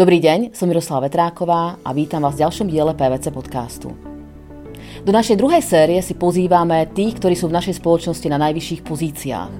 [0.00, 3.92] Dobrý deň, som Miroslava Vetráková a vítam vás v ďalšom diele PVC podcastu.
[5.04, 9.52] Do našej druhej série si pozývame tých, ktorí sú v našej spoločnosti na najvyšších pozíciách.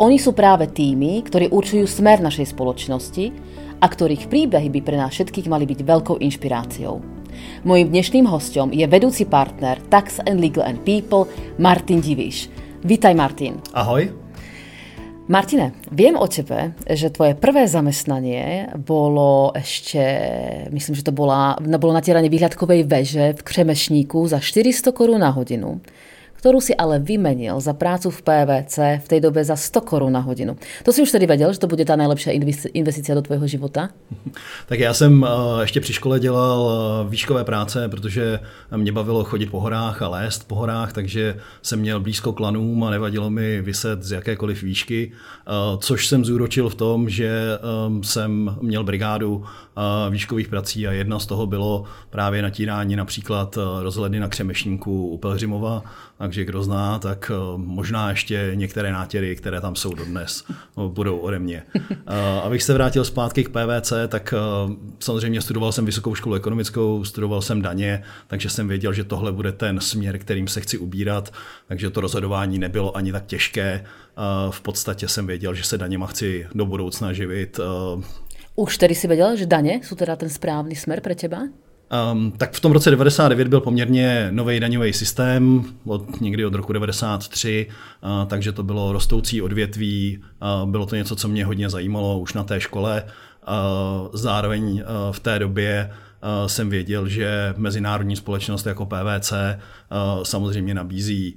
[0.00, 3.36] Oni sú práve tými, ktorí určujú smer našej spoločnosti
[3.76, 6.96] a ktorých príbehy by pre nás všetkých mali byť veľkou inšpiráciou.
[7.68, 11.28] Mojím dnešným hostom je vedúci partner Tax and Legal and People
[11.60, 12.48] Martin Diviš.
[12.80, 13.60] Vítaj Martin.
[13.76, 14.21] Ahoj.
[15.30, 20.02] Martine, viem o tebe, že tvoje prvé zamestnanie bolo ešte,
[20.74, 25.78] myslím, že to bola, bolo natieranie výhľadkovej veže v Křemešníku za 400 korún na hodinu
[26.42, 30.18] ktorú si ale vymenil za prácu v PVC v tej dobe za 100 korun na
[30.26, 30.58] hodinu.
[30.82, 32.34] To si už tedy vedel, že to bude ta nejlepší
[32.74, 33.88] investice do tvojho života?
[34.66, 38.40] Tak já jsem eh, ještě při škole dělal eh, výškové práce, protože
[38.76, 42.90] mě bavilo chodit po horách a lézt po horách, takže jsem měl blízko klanům a
[42.90, 47.58] nevadilo mi vyset z jakékoliv výšky, eh, což jsem zúročil v tom, že
[48.02, 49.44] jsem měl brigádu
[50.10, 55.82] výškových prací a jedna z toho bylo právě natírání například rozhledny na Křemešníku u Pelhřimova,
[56.22, 60.44] takže kdo zná, tak eh, možná ještě některé nátěry, které tam jsou dodnes,
[60.76, 61.62] no, budou ode mě.
[61.90, 67.04] Eh, abych se vrátil zpátky k PVC, tak eh, samozřejmě studoval jsem vysokou školu ekonomickou,
[67.04, 71.32] studoval jsem daně, takže jsem věděl, že tohle bude ten směr, kterým se chci ubírat,
[71.68, 73.84] takže to rozhodování nebylo ani tak těžké.
[74.50, 77.60] V podstatě jsem věděl, že se daněma chci do budoucna živit.
[78.56, 81.38] Už tedy si věděl, že daně jsou teda ten správný směr pro těba?
[82.12, 86.72] Um, tak v tom roce 99 byl poměrně nový daňový systém, od, někdy od roku
[86.72, 87.66] 93,
[88.02, 90.18] uh, takže to bylo rostoucí odvětví,
[90.62, 93.04] uh, bylo to něco, co mě hodně zajímalo už na té škole.
[93.04, 100.22] Uh, zároveň uh, v té době uh, jsem věděl, že mezinárodní společnost jako PVC uh,
[100.22, 101.36] samozřejmě nabízí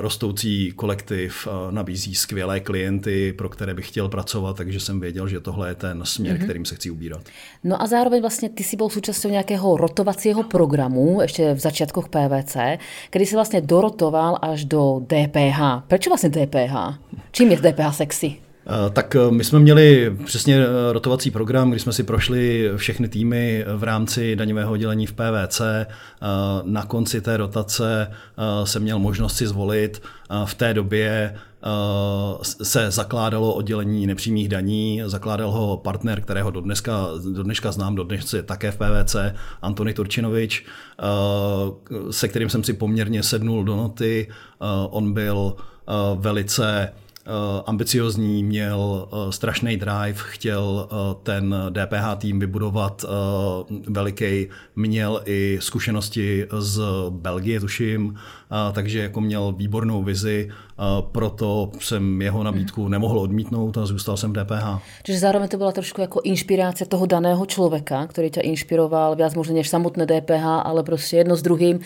[0.00, 5.68] rostoucí kolektiv, nabízí skvělé klienty, pro které bych chtěl pracovat, takže jsem věděl, že tohle
[5.68, 6.44] je ten směr, mm-hmm.
[6.44, 7.22] kterým se chci ubírat.
[7.64, 12.56] No a zároveň vlastně ty si byl součástí nějakého rotovacího programu, ještě v začátkoch PVC,
[13.10, 15.60] kdy si vlastně dorotoval až do DPH.
[15.88, 16.98] Proč vlastně DPH?
[17.32, 18.36] Čím je DPH sexy?
[18.70, 23.08] Eh, tak eh, my jsme měli přesně eh, rotovací program, kdy jsme si prošli všechny
[23.08, 25.60] týmy v rámci daňového oddělení v PVC.
[26.64, 28.10] Na konci té rotace
[28.64, 30.02] jsem měl možnost si zvolit.
[30.44, 31.34] V té době
[32.42, 38.04] se zakládalo oddělení nepřímých daní, zakládal ho partner, kterého do dneska, do dneška znám, do
[38.04, 39.16] dneška je také v PVC,
[39.62, 40.66] Antony Turčinovič,
[42.10, 44.28] se kterým jsem si poměrně sednul do noty.
[44.90, 45.54] On byl
[46.18, 46.92] velice
[47.66, 53.04] ambiciozní, měl eh, strašný drive, chtěl eh, ten DPH tým vybudovat
[53.88, 58.14] veliký, měl i zkušenosti z Belgie, tuším,
[58.72, 60.50] takže jako měl výbornou vizi,
[61.12, 64.82] proto jsem jeho nabídku nemohl odmítnout a zůstal jsem v DPH.
[65.02, 69.54] Čiže zároveň to byla trošku jako inspirace toho daného člověka, který tě inspiroval viac možná
[69.54, 71.80] než samotné DPH, ale prostě jedno s druhým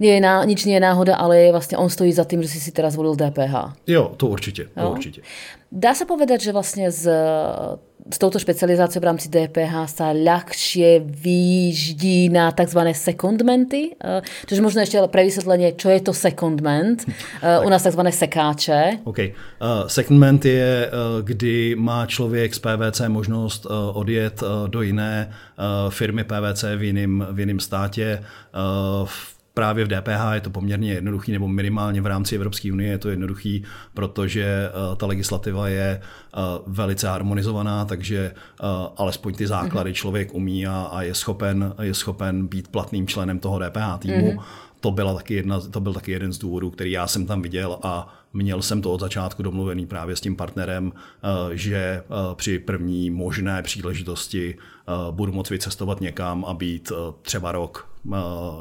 [0.00, 2.72] je ná, nič nie je náhoda, ale vlastně on stojí za tím, že si si
[2.72, 3.54] teraz zvolil DPH.
[3.86, 4.90] Jo, to určitě, to jo?
[4.90, 5.20] určitě.
[5.72, 7.10] Dá se povedať, že vlastně z
[8.06, 12.78] s touto špecializáciou v rámci DPH sa ľahšie výždí na tzv.
[12.94, 13.98] secondmenty.
[14.46, 17.02] Čiže možno ešte pre vysvetlenie, čo je to secondment.
[17.66, 18.02] U nás tzv.
[18.06, 19.02] sekáče.
[19.04, 19.18] OK.
[19.18, 20.90] Uh, secondment je,
[21.22, 25.30] kdy má člověk z PVC možnost odjet do jiné
[25.88, 28.22] firmy PVC v jiném, v jiném státě.
[29.02, 29.08] Uh,
[29.56, 33.08] právě v DPH je to poměrně jednoduchý, nebo minimálně v rámci Evropské unie je to
[33.08, 33.62] jednoduchý,
[33.94, 38.64] protože eh, ta legislativa je eh, velice harmonizovaná, takže eh,
[38.96, 39.94] alespoň ty základy mhm.
[39.94, 44.30] člověk umí a, a je, schopen, je schopen být platným členem toho DPH týmu.
[44.30, 44.42] Mm-hmm.
[44.80, 47.78] To, byla taky jedna, to byl taky jeden z důvodů, který já jsem tam viděl
[47.82, 50.92] a měl jsem to od začátku domluvený právě s tím partnerem,
[51.52, 52.02] že
[52.34, 54.58] při první možné příležitosti
[55.10, 57.95] budu moct vycestovat někam a být třeba rok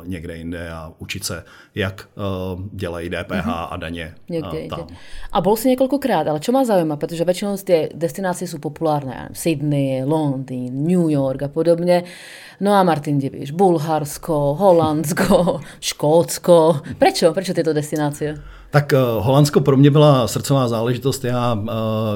[0.03, 1.43] někde jinde a učit se,
[1.75, 3.67] jak uh, dělají DPH mm-hmm.
[3.69, 4.87] a daně někde uh, tam.
[5.31, 10.03] A bol si několikrát, ale čo má zaujíma, protože většinou ty destinace jsou populárné, Sydney,
[10.03, 12.03] Londýn, New York a podobně.
[12.59, 16.81] No a Martin Diviš, Bulharsko, Holandsko, Škótsko.
[16.97, 17.33] Prečo?
[17.33, 18.41] Prečo tyto destinace?
[18.75, 21.23] Tak uh, Holandsko pro mě byla srdcová záležitost.
[21.23, 21.69] Já, uh,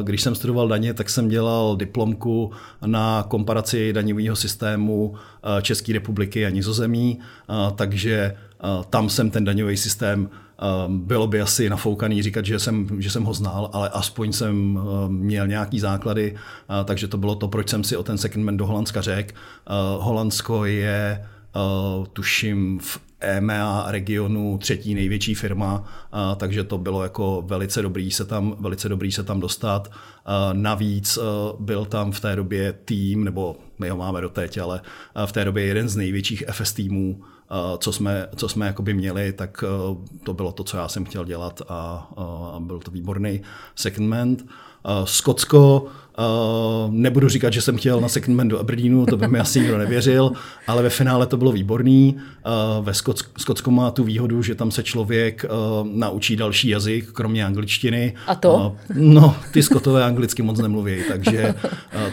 [0.04, 2.52] když jsem studoval daně, tak jsem dělal diplomku
[2.86, 5.16] na komparaci daňového systému uh,
[5.62, 7.20] České republiky a Nizozemí,
[7.76, 8.36] takže
[8.90, 10.30] tam jsem ten daňový systém
[10.88, 15.48] bylo by asi nafoukaný říkat, že jsem, že jsem ho znal, ale aspoň jsem měl
[15.48, 16.36] nějaký základy,
[16.86, 19.36] takže to bylo to, proč jsem si o ten secondment do Holandska řekl.
[20.00, 21.26] Holandsko je
[22.14, 25.84] tuším v EMEA regionu třetí největší firma,
[26.38, 29.92] takže to bylo jako velice dobrý se tam, velice dobrý se tam dostat.
[30.54, 31.20] Navíc
[31.60, 34.82] byl tam v té době tým, nebo my ho máme doteď, ale
[35.26, 37.22] v té době jeden z největších FS týmů,
[37.78, 39.64] co jsme, co jsme jakoby měli, tak
[40.24, 42.10] to bylo to, co já jsem chtěl dělat a,
[42.56, 43.42] a byl to výborný
[43.76, 44.46] secondment.
[45.04, 45.88] Skotsko,
[46.20, 49.78] Uh, nebudu říkat, že jsem chtěl na secondman do Aberdeenu, to by mi asi nikdo
[49.78, 50.32] nevěřil,
[50.68, 52.16] ale ve finále to bylo výborný.
[52.18, 52.94] Uh, ve
[53.38, 58.14] Skotsko má tu výhodu, že tam se člověk uh, naučí další jazyk, kromě angličtiny.
[58.28, 58.76] A to?
[58.94, 61.56] No, ty skotové anglicky moc nemluví, takže,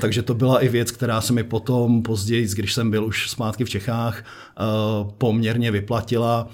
[0.01, 3.65] takže to byla i věc, která se mi potom později, když jsem byl už zpátky
[3.65, 4.25] v Čechách,
[5.19, 6.49] poměrně vyplatila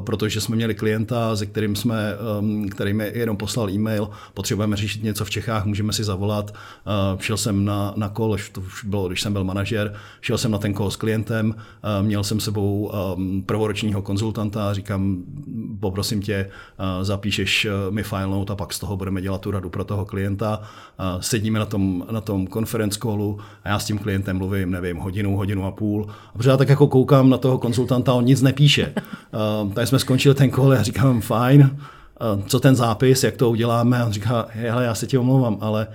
[0.00, 2.12] protože jsme měli klienta, se kterým jsme,
[2.70, 6.54] který mi jenom poslal e-mail, potřebujeme řešit něco v Čechách, můžeme si zavolat,
[6.86, 10.50] Uh, šel jsem na, na call, to už bylo, když jsem byl manažer, šel jsem
[10.50, 15.22] na ten call s klientem, uh, měl jsem sebou um, prvoročního konzultanta, říkám,
[15.80, 19.70] poprosím tě, uh, zapíšeš mi file note a pak z toho budeme dělat tu radu
[19.70, 20.62] pro toho klienta.
[21.20, 25.36] Sedíme na tom, na tom conference callu a já s tím klientem mluvím, nevím, hodinu,
[25.36, 26.06] hodinu a půl.
[26.08, 28.94] A já tak jako koukám na toho konzultanta, on nic nepíše.
[29.74, 31.78] Tak jsme skončili ten call a říkám, fajn,
[32.46, 34.02] co ten zápis, jak to uděláme?
[34.02, 35.86] A on říká, hele, já se ti omlouvám, ale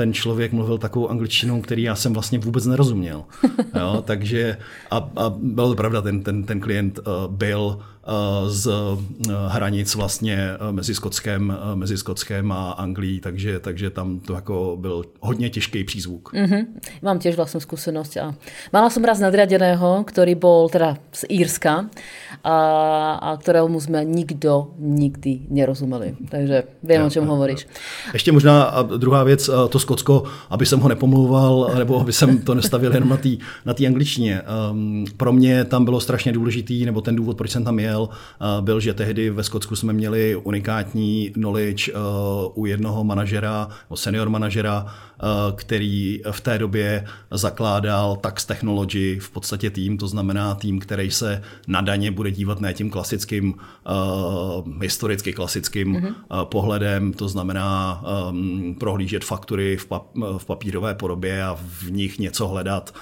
[0.00, 3.24] ten člověk mluvil takovou angličtinou, který já jsem vlastně vůbec nerozuměl.
[3.80, 4.56] Jo, takže
[4.90, 7.04] a, a bylo to pravda, ten, ten, ten klient uh,
[7.34, 7.78] byl
[8.46, 14.34] z eh, hranic vlastně eh, mezi Skotskem, mezi Skotskem a Anglií, takže, takže tam to
[14.34, 16.32] jako byl hodně těžký přízvuk.
[16.32, 16.66] Mm-hmm.
[17.02, 18.16] Mám těž vlastnou zkušenost.
[18.16, 18.34] A
[18.72, 21.86] mala som raz nadriadeného, který byl teda z Írska
[22.44, 22.56] a,
[23.12, 26.14] a kterému jsme nikdo nikdy nerozumeli.
[26.28, 27.66] Takže vím, o čem hovoríš.
[28.12, 32.94] Ještě možná druhá věc, to Skotsko, aby jsem ho nepomlouval, nebo aby jsem to nestavil
[32.94, 33.28] jenom na té
[33.64, 34.42] na angličtině.
[34.70, 38.62] Um, pro mě tam bylo strašně důležitý, nebo ten důvod, proč jsem tam jel, měl,
[38.62, 41.92] byl, že tehdy ve Skotsku jsme měli unikátní knowledge
[42.54, 44.86] u jednoho manažera, senior manažera,
[45.56, 51.42] který v té době zakládal Tax Technology, v podstatě tým, to znamená tým, který se
[51.66, 53.54] na daně bude dívat ne tím klasickým,
[54.82, 56.44] historicky klasickým mm-hmm.
[56.44, 62.48] pohledem, to znamená um, prohlížet faktury v, pap- v papírové podobě a v nich něco
[62.48, 62.94] hledat,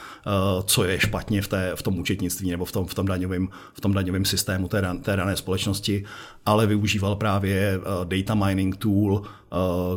[0.65, 3.81] co je špatně v, té, v tom účetnictví nebo v tom, v tom daňovém v
[3.81, 6.05] tom daňovém systému té, té dané společnosti,
[6.47, 9.23] ale využíval právě data mining tool,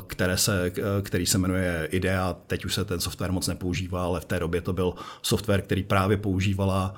[0.07, 0.71] které se,
[1.01, 2.35] který se jmenuje IDEA.
[2.47, 5.83] Teď už se ten software moc nepoužívá, ale v té době to byl software, který
[5.83, 6.93] právě používala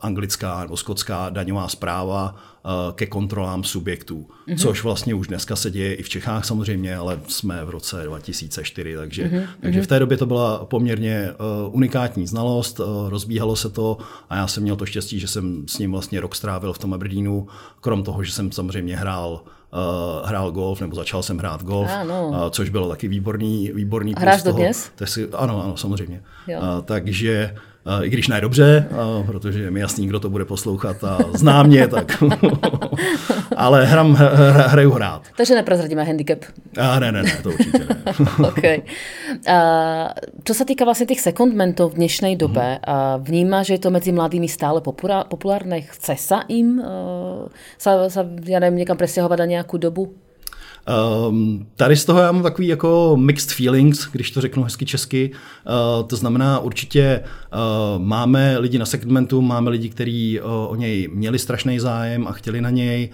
[0.00, 2.34] anglická nebo skotská daňová zpráva
[2.94, 4.58] ke kontrolám subjektů, mm-hmm.
[4.58, 8.96] což vlastně už dneska se děje i v Čechách samozřejmě, ale jsme v roce 2004,
[8.96, 9.46] takže, mm-hmm.
[9.60, 11.28] takže v té době to byla poměrně
[11.70, 13.98] unikátní znalost, rozbíhalo se to
[14.30, 16.94] a já jsem měl to štěstí, že jsem s ním vlastně rok strávil v tom
[16.94, 17.46] Aberdeenu,
[17.80, 22.28] krom toho, že jsem samozřejmě hrál uh, hrál golf, nebo začal jsem hrát golf, ano.
[22.28, 24.90] uh, což bylo taky výborný, výborný Hráš dodnes?
[25.04, 26.22] Si, ano, ano, samozřejmě.
[26.48, 27.54] Uh, takže
[28.02, 28.88] i když ne dobře,
[29.26, 32.22] protože je mi jasný, kdo to bude poslouchat a zná mě, tak.
[33.56, 34.14] Ale hram,
[34.50, 35.22] hraju hrát.
[35.36, 36.38] Takže neprozradíme handicap.
[36.78, 37.96] A ne, ne, ne, to určitě ne.
[38.48, 38.82] okay.
[39.48, 40.14] a,
[40.44, 42.90] čo sa týka vlastně těch secondmentov v dnešnej dobe, mm-hmm.
[42.90, 44.80] a vníma, že je to mezi mladými stále
[45.28, 45.80] populárne?
[45.82, 47.48] Chce sa im uh,
[47.78, 50.14] sa, sa, ja nevím, někam prestěhovat na nějakou dobu?
[51.28, 55.30] Um, tady z toho já mám takový jako mixed feelings, když to řeknu hezky česky.
[55.30, 61.08] Uh, to znamená určitě uh, máme lidi na segmentu, máme lidi, kteří uh, o něj
[61.12, 63.10] měli strašný zájem a chtěli na něj.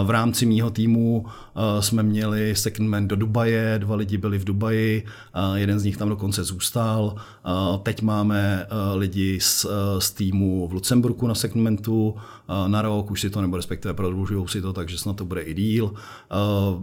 [0.00, 4.44] Uh, v rámci mýho týmu uh, jsme měli segment do Dubaje, dva lidi byli v
[4.44, 5.04] Dubaji,
[5.50, 7.14] uh, jeden z nich tam dokonce zůstal.
[7.14, 12.82] Uh, teď máme uh, lidi z, uh, z týmu v Lucemburku na segmentu uh, na
[12.82, 15.84] rok, už si to nebo respektive prodlužují si to, takže snad to bude i díl.
[15.84, 16.82] Uh,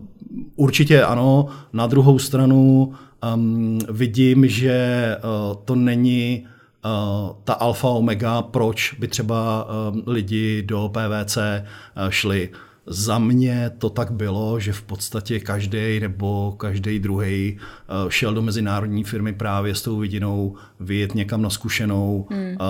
[0.55, 1.47] Určitě ano.
[1.73, 2.93] Na druhou stranu
[3.35, 6.47] um, vidím, že uh, to není
[6.85, 12.49] uh, ta alfa omega, proč by třeba uh, lidi do PVC uh, šli.
[12.89, 18.41] Za mě to tak bylo, že v podstatě každý nebo každý druhý eh, šel do
[18.41, 22.47] mezinárodní firmy právě s tou vidinou vyjet někam na zkušenou hmm.
[22.47, 22.63] Eh,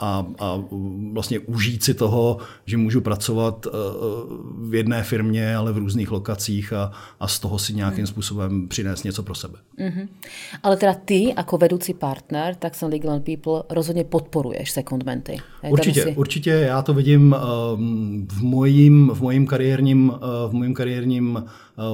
[0.00, 0.62] a, a
[1.12, 3.70] vlastně užít si toho, že můžu pracovat eh,
[4.58, 8.06] v jedné firmě, ale v různých lokacích a, a z toho si nějakým hmm.
[8.06, 9.58] způsobem přinést něco pro sebe.
[9.78, 10.08] Hmm.
[10.62, 15.36] Ale teda ty, jako vedoucí partner, tak jsem Legal People rozhodně podporuješ secondmenty.
[15.70, 16.14] Určitě, si...
[16.16, 16.50] určitě.
[16.50, 17.36] Já to vidím
[18.28, 20.12] v mojím, v mojím kariérním,
[20.48, 21.44] v mém kariérním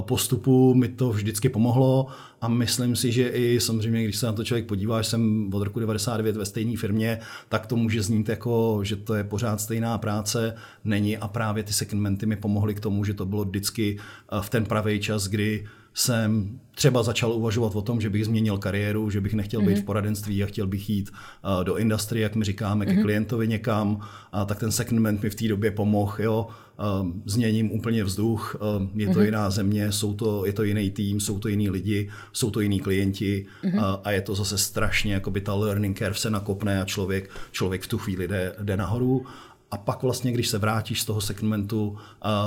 [0.01, 2.07] postupu mi to vždycky pomohlo
[2.41, 5.63] a myslím si, že i samozřejmě, když se na to člověk podívá, že jsem od
[5.63, 9.99] roku 99 ve stejné firmě, tak to může znít jako, že to je pořád stejná
[9.99, 13.99] práce, není a právě ty segmenty mi pomohly k tomu, že to bylo vždycky
[14.41, 15.65] v ten pravý čas, kdy
[15.99, 19.83] jsem třeba začal uvažovat o tom, že bych změnil kariéru, že bych nechtěl být mm-hmm.
[19.83, 22.89] v poradenství a chtěl bych jít uh, do industrie, jak my říkáme, mm-hmm.
[22.89, 23.03] ke mhm.
[23.03, 24.01] klientovi někam,
[24.33, 26.47] a tak ten segment mi v té době pomohl, jo,
[26.79, 29.25] uh, změním úplně vzduch, uh, je to mm-hmm.
[29.25, 32.81] jiná země, jsou to, je to jiný tým, jsou to jiní lidi, jsou to jiní
[32.81, 33.79] klienti mm-hmm.
[33.79, 37.31] uh, a je to zase strašně, jako by ta learning curve se nakopne a člověk,
[37.53, 39.27] člověk v tu chvíli jde, jde nahoru
[39.71, 41.97] a pak vlastně, když se vrátíš z toho segmentu,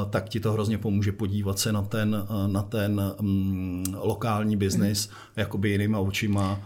[0.09, 5.13] tak ti to hrozně pomůže podívat se na ten, na ten um, lokální biznis mm.
[5.35, 6.59] jakoby jinýma očima,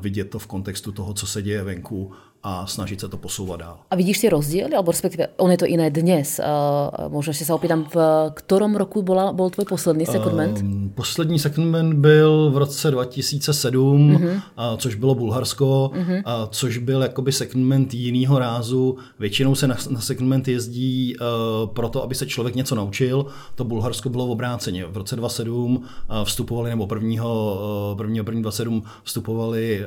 [0.00, 3.78] vidět to v kontextu toho, co se děje venku a snažit se to posouvat dál.
[3.90, 6.40] A vidíš ty rozdíly, alebo respektive on je to jiné dnes?
[6.40, 10.62] Uh, možná se opýtám, v ktorom roku bola, byl tvůj poslední segment?
[10.62, 14.32] Uh, poslední segment byl v roce 2007, uh-huh.
[14.32, 14.40] uh,
[14.76, 16.16] což bylo Bulharsko, uh-huh.
[16.16, 18.96] uh, což byl jakoby segment jiného rázu.
[19.18, 21.26] Většinou se na, na segment jezdí uh,
[21.68, 23.26] proto, aby se člověk něco naučil.
[23.54, 24.84] To Bulharsko bylo v obráceně.
[24.86, 27.60] V roce 2007 uh, vstupovali, nebo prvního,
[27.92, 29.84] uh, prvního, první 27 vstupovali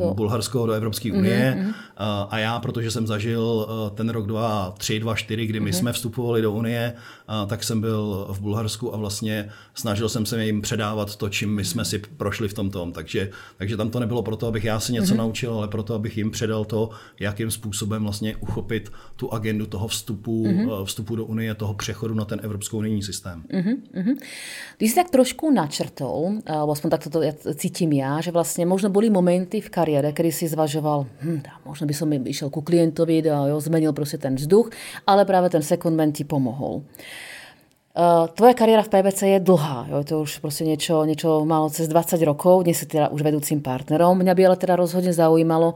[0.00, 1.54] uh, Bulharsko do Evropské unie.
[1.56, 2.26] Uh-huh mm-hmm.
[2.30, 5.78] a já, protože jsem zažil eh, ten rok 2003, 2004, kdy my mm-hmm.
[5.78, 6.92] jsme vstupovali do Unie,
[7.46, 11.64] tak jsem byl v Bulharsku a vlastně snažil jsem se jim předávat to, čím my
[11.64, 12.92] jsme si prošli v tom tom.
[12.92, 15.16] Takže, takže tam to nebylo proto, abych já si něco mm-hmm.
[15.16, 20.46] naučil, ale proto, abych jim předal to, jakým způsobem vlastně uchopit tu agendu toho vstupu,
[20.46, 20.84] mm-hmm.
[20.84, 23.42] vstupu do Unie, toho přechodu na ten evropskou unijní systém.
[23.50, 24.16] Mm-hmm.
[24.78, 27.20] Když jsi tak trošku načrtol, alebo aspoň takto to
[27.54, 31.94] cítím já, že vlastně možno byly momenty v kariére, kdy si zvažoval, hm, možno by
[31.94, 34.70] som išiel ku klientovi, jo, zmenil prostě ten vzduch,
[35.06, 36.82] ale právě ten secondment ti pomohol.
[37.98, 41.90] Uh, tvoja kariéra v PVC je dlhá, jo, to už prostě niečo, niečo malo cez
[41.90, 44.22] 20 rokov, dnes si teda už vedúcim partnerom.
[44.22, 45.74] Mňa by ale teda rozhodne zaujímalo,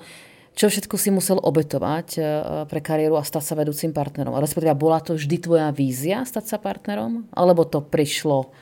[0.55, 2.25] čo všetko si musel obetovať uh,
[2.71, 4.39] pre kariéru a stať sa vedúcim partnerom.
[4.39, 7.27] Respektíve, bola to vždy tvoja vízia stať sa partnerom?
[7.35, 8.55] Alebo to prišlo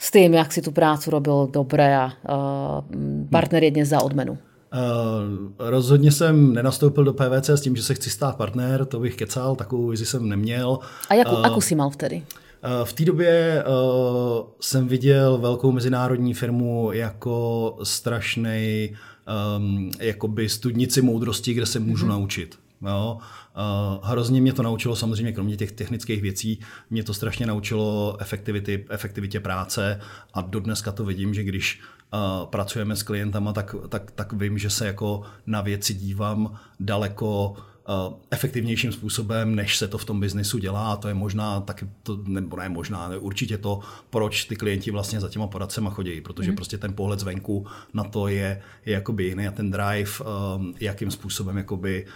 [0.00, 2.80] s tým, jak si tu prácu robil dobre a uh,
[3.28, 4.40] partner je dnes za odmenu?
[4.76, 9.16] Uh, rozhodně jsem nenastoupil do PVC s tím, že se chci stát partner, to bych
[9.16, 10.78] kecal, takovou vizi jsem neměl.
[11.08, 12.16] A jakou, uh, jakou jsi mal vtedy?
[12.16, 18.90] Uh, v té době uh, jsem viděl velkou mezinárodní firmu jako strašný
[19.56, 22.08] um, jakoby studnici moudrosti, kde se můžu mm-hmm.
[22.08, 22.58] naučit.
[22.82, 23.18] Jo?
[23.18, 28.84] Uh, hrozně mě to naučilo, samozřejmě kromě těch technických věcí, mě to strašně naučilo efektivity,
[28.90, 30.00] efektivitě práce
[30.34, 31.80] a dodneska to vidím, že když
[32.12, 37.56] uh, pracujeme s klientama, tak, tak, tak vím, že se jako na věci dívám daleko
[38.30, 40.92] efektivnějším způsobem, než se to v tom biznisu dělá.
[40.92, 44.90] A to je možná taky, to, nebo ne možná, ne, určitě to, proč ty klienti
[44.90, 46.56] vlastně za těma poradcema chodí, protože mm.
[46.56, 50.10] prostě ten pohled zvenku na to je, je jakoby jiný a ten drive,
[50.56, 52.06] um, jakým způsobem jakoby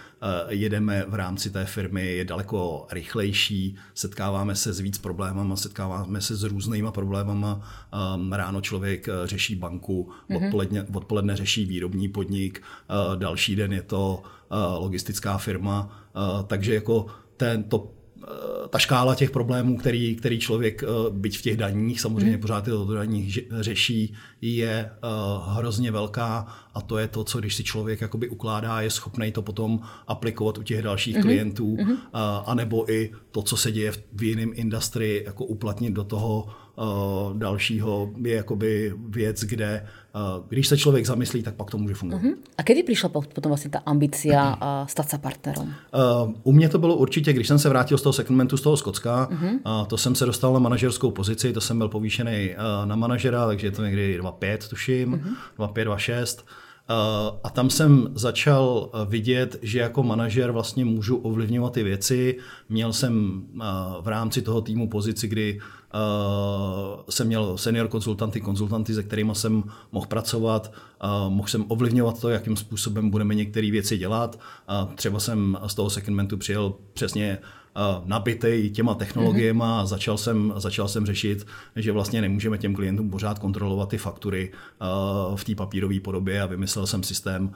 [0.49, 6.35] jedeme v rámci té firmy je daleko rychlejší, setkáváme se s víc problémama, setkáváme se
[6.35, 7.61] s různýma problémama.
[8.15, 10.45] Um, ráno člověk řeší banku, mm-hmm.
[10.45, 14.23] odpoledne, odpoledne řeší výrobní podnik, uh, další den je to
[14.77, 16.07] logistická firma,
[16.47, 17.05] takže jako
[17.37, 17.91] ten, to
[18.69, 22.41] ta škála těch problémů, který, který člověk, byť v těch daních, samozřejmě hmm.
[22.41, 24.89] pořád to daních řeší, je
[25.47, 29.41] hrozně velká a to je to, co když si člověk jakoby ukládá, je schopný to
[29.41, 31.23] potom aplikovat u těch dalších hmm.
[31.23, 31.97] klientů, hmm.
[32.45, 36.47] anebo i to, co se děje v jiném industrii, jako uplatnit do toho
[37.33, 39.87] dalšího, je jakoby věc, kde
[40.49, 42.23] když se člověk zamyslí, tak pak to může fungovat.
[42.23, 42.35] Uh-huh.
[42.57, 45.73] A kdy přišla potom vlastně ta ambicia uh, stát se partnerem?
[46.23, 48.77] Uh, u mě to bylo určitě, když jsem se vrátil z toho segmentu z toho
[48.77, 49.79] Skocka, uh-huh.
[49.81, 53.47] uh, to jsem se dostal na manažerskou pozici, to jsem byl povýšený uh, na manažera,
[53.47, 55.13] takže je to někdy 2,5 tuším,
[55.57, 55.67] uh-huh.
[55.67, 56.43] 2,5, 2,6.
[57.43, 62.37] A tam jsem začal vidět, že jako manažer vlastně můžu ovlivňovat ty věci.
[62.69, 63.43] Měl jsem
[64.01, 65.59] v rámci toho týmu pozici, kdy
[67.09, 70.73] jsem měl senior konzultanty, konzultanty, se kterými jsem mohl pracovat,
[71.29, 74.39] mohl jsem ovlivňovat to, jakým způsobem budeme některé věci dělat.
[74.95, 77.37] Třeba jsem z toho segmentu přijel přesně
[78.05, 83.39] nabitej těma technologiemi a začal jsem, začal jsem řešit, že vlastně nemůžeme těm klientům pořád
[83.39, 84.51] kontrolovat ty faktury
[85.35, 87.51] v té papírové podobě a vymyslel jsem systém,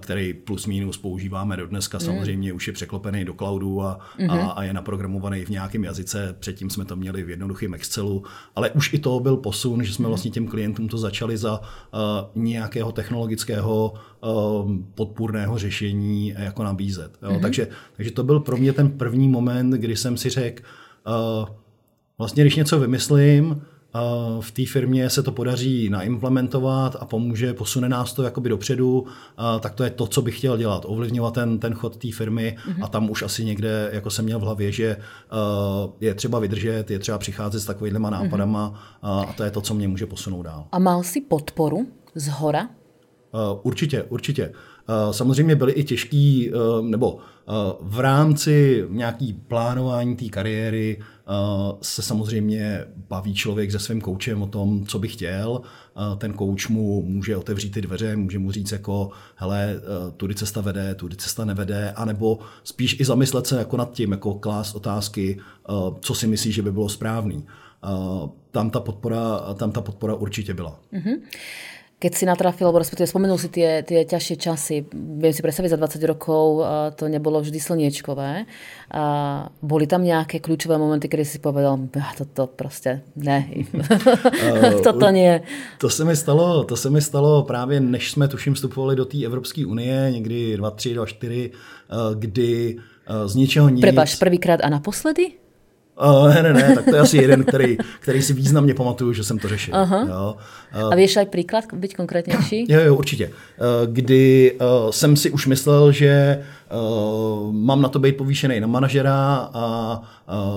[0.00, 1.98] který plus minus používáme do dneska.
[1.98, 2.04] Mm.
[2.04, 3.98] Samozřejmě už je překlopený do cloudu a,
[4.28, 6.36] a, a je naprogramovaný v nějakém jazyce.
[6.38, 8.22] Předtím jsme to měli v jednoduchém Excelu,
[8.56, 11.60] ale už i to byl posun, že jsme vlastně těm klientům to začali za
[12.34, 13.94] nějakého technologického
[14.94, 17.18] podpůrného řešení jako nabízet.
[17.22, 17.38] Jo?
[17.42, 20.62] Takže, takže to byl pro mě ten první moment, kdy jsem si řekl,
[21.06, 21.48] uh,
[22.18, 23.62] vlastně když něco vymyslím,
[24.40, 29.06] v té firmě se to podaří naimplementovat a pomůže, posune nás to jakoby dopředu,
[29.60, 32.84] tak to je to, co bych chtěl dělat, ovlivňovat ten, ten chod té firmy mm-hmm.
[32.84, 34.96] a tam už asi někde, jako jsem měl v hlavě, že
[36.00, 38.70] je třeba vydržet, je třeba přicházet s takovýhlema nápadama
[39.02, 39.28] mm-hmm.
[39.28, 40.66] a to je to, co mě může posunout dál.
[40.72, 42.68] A mal si podporu z hora?
[43.62, 44.52] Určitě, určitě.
[45.10, 46.52] Samozřejmě byly i těžký,
[46.82, 47.18] nebo
[47.80, 51.00] v rámci nějaký plánování té kariéry
[51.82, 55.60] se samozřejmě baví člověk se svým koučem o tom, co by chtěl.
[56.18, 59.80] Ten kouč mu může otevřít ty dveře, může mu říct jako, hele,
[60.16, 64.34] tudy cesta vede, tudy cesta nevede, anebo spíš i zamyslet se jako nad tím, jako
[64.34, 65.38] klást otázky,
[66.00, 67.46] co si myslí, že by bylo správný.
[68.50, 70.80] Tam ta podpora, tam ta podpora určitě byla.
[70.92, 71.18] Mm-hmm
[71.98, 75.82] keď si natrafil, alebo respektíve spomenul si tie, tie ťažšie časy, viem si predstaviť, za
[75.82, 76.62] 20 rokov
[76.94, 78.46] to nebolo vždy slniečkové.
[78.94, 79.04] A
[79.58, 81.74] boli tam nejaké kľúčové momenty, kedy si povedal,
[82.14, 83.50] toto prostě ne,
[84.86, 85.42] toto nie.
[85.78, 89.24] To se mi stalo, to se mi stalo právě, než jsme tuším vstupovali do té
[89.24, 91.50] Evropské unie, někdy 2, 3, 2, 4,
[92.14, 92.76] kdy
[93.26, 93.80] z ničeho nic...
[93.80, 95.32] Prepaš, prvýkrát a naposledy?
[96.06, 99.24] Uh, ne, ne, ne, tak to je asi jeden, který, který si významně pamatuju, že
[99.24, 99.74] jsem to řešil.
[99.74, 100.08] Uh-huh.
[100.08, 100.36] Jo.
[100.84, 102.66] Uh, a víš aj příklad, být konkrétnější?
[102.72, 103.26] Jo, jo, určitě.
[103.26, 103.32] Uh,
[103.92, 109.50] kdy uh, jsem si už myslel, že uh, mám na to být povýšený na manažera
[109.52, 110.00] a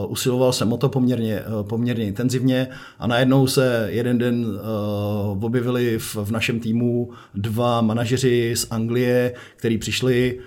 [0.03, 2.67] uh, usiloval jsem o to poměrně, uh, poměrně intenzivně
[2.99, 9.33] a najednou se jeden den uh, objevili v, v našem týmu dva manažeři z Anglie,
[9.55, 10.39] kteří přišli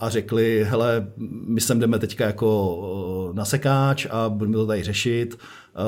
[0.00, 1.06] a řekli, hele,
[1.46, 5.80] my sem jdeme teďka jako eh, na sekáč a budeme to tady řešit eh,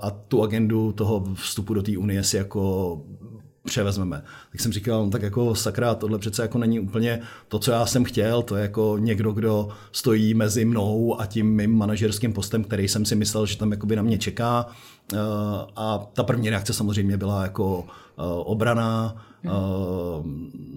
[0.00, 3.02] a tu agendu toho vstupu do té unie si jako
[3.64, 4.22] převezmeme.
[4.52, 7.86] Tak jsem říkal, no, tak jako sakra, tohle přece jako není úplně to, co já
[7.86, 12.64] jsem chtěl, to je jako někdo, kdo stojí mezi mnou a tím mým manažerským postem,
[12.64, 14.66] který jsem si myslel, že tam jakoby na mě čeká.
[15.76, 17.84] A ta první reakce samozřejmě byla jako
[18.44, 20.68] obrana, hmm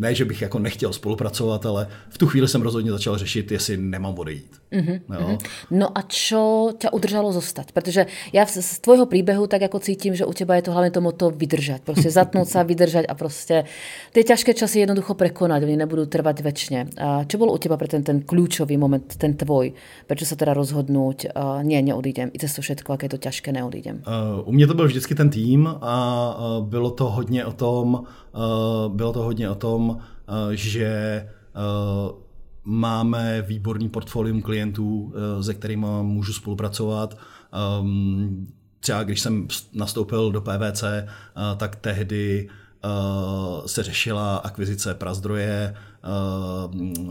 [0.00, 3.76] ne, že bych jako nechtěl spolupracovat, ale v tu chvíli jsem rozhodně začal řešit, jestli
[3.76, 4.60] nemám odejít.
[4.72, 5.00] Mm-hmm.
[5.20, 5.38] Jo?
[5.70, 7.72] No a čo ťa udržalo zostať?
[7.72, 11.00] Protože já z tvojho příběhu tak jako cítím, že u teba je to hlavně to
[11.00, 11.82] moto vydržet.
[11.84, 13.64] Prostě zatnout se, vydržet a prostě
[14.12, 16.86] ty těžké časy jednoducho prekonat, oni nebudou trvat večně.
[16.98, 19.72] A čo byl u teba pre ten, ten klíčový moment, ten tvoj?
[20.06, 24.02] Proč se teda rozhodnout, uh, ne, neodídem, i to všetko, jak je to těžké, neodídem?
[24.06, 28.94] Uh, u mě to byl vždycky ten tým a bylo to hodně o tom, uh,
[28.96, 29.96] bylo to hodně o tom, uh,
[30.50, 32.30] že uh,
[32.64, 37.16] máme výborný portfolium klientů, eh, se kterými můžu spolupracovat.
[37.52, 38.46] Ehm,
[38.80, 41.06] třeba když jsem nastoupil do PVC, eh,
[41.56, 42.48] tak tehdy
[42.84, 42.88] eh,
[43.68, 45.74] se řešila akvizice prazdroje,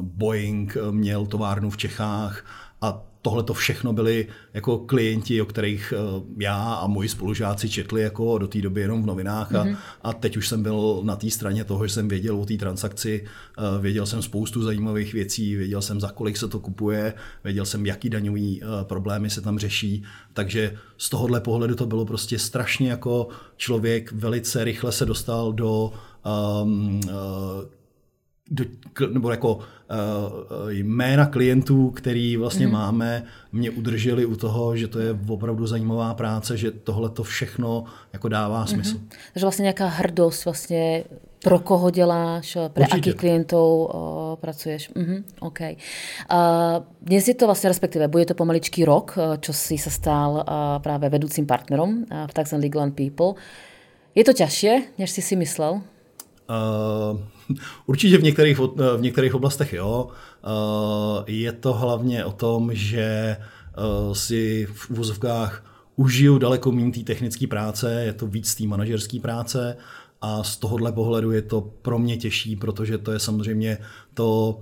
[0.02, 2.46] Boeing měl továrnu v Čechách
[2.82, 8.02] a tohle to všechno byli jako klienti, o kterých eh, já a moji spolužáci četli
[8.02, 9.78] jako do té doby jenom v novinách a, mm-hmm.
[10.02, 13.26] a teď už jsem byl na té straně toho, že jsem věděl o té transakci,
[13.58, 17.14] eh, věděl jsem spoustu zajímavých věcí, věděl jsem za kolik se to kupuje,
[17.44, 22.06] věděl jsem, jaký daňový eh, problémy se tam řeší, takže z tohohle pohledu to bylo
[22.06, 25.92] prostě strašně jako člověk velice rychle se dostal do
[26.64, 27.02] um,
[28.52, 28.66] do,
[29.14, 29.62] nebo jako uh,
[30.70, 32.72] jména klientů, který vlastně mm-hmm.
[32.72, 37.84] máme, mě udrželi u toho, že to je opravdu zajímavá práce, že tohle to všechno
[38.14, 38.68] jako dává mhm.
[38.68, 38.96] smysl.
[38.96, 39.18] Mm-hmm.
[39.34, 41.04] Takže vlastně nějaká hrdost vlastně
[41.44, 43.92] pro koho děláš, pro jakých klientů uh,
[44.36, 44.92] pracuješ.
[44.92, 45.60] Mm-hmm, OK.
[45.60, 45.76] Uh,
[47.02, 50.46] dnes je to vlastně, respektive bude to pomaličký rok, čo si se stal
[50.84, 53.42] právě vedoucím partnerom uh, v Tax and Legal and People.
[54.16, 55.72] Je to těžší, než jsi si myslel?
[55.72, 57.20] Uh,
[57.86, 58.60] Určitě v některých,
[58.98, 60.08] v některých oblastech jo.
[60.08, 65.64] Eh, je to hlavně o tom, že eh, si v úvozovkách
[65.96, 69.78] užiju daleko méně té technické práce, je to víc té manažerské práce
[70.22, 73.78] a z tohohle pohledu je to pro mě těžší, protože to je samozřejmě
[74.14, 74.62] to,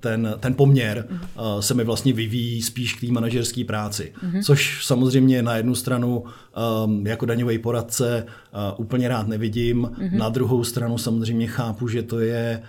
[0.00, 4.12] ten, ten poměr uh, se mi vlastně vyvíjí spíš k té manažerské práci.
[4.24, 4.42] Mm-hmm.
[4.42, 6.24] Což samozřejmě na jednu stranu
[6.84, 10.18] um, jako daňový poradce uh, úplně rád nevidím, mm-hmm.
[10.18, 12.62] na druhou stranu samozřejmě chápu, že to je